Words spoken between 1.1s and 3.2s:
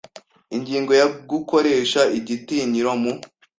Gukoresha igitinyiro mu